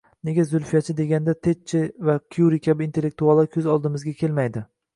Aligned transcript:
Nega 0.27 0.43
Zulfiyachi 0.51 0.95
deganda 0.99 1.35
Tetcher 1.49 1.83
va 2.09 2.17
Kyuri 2.37 2.61
kabi 2.71 2.89
intellektuallar 2.89 3.53
ko‘z 3.57 3.71
oldimizga 3.77 4.19
kelmaydi? 4.25 4.69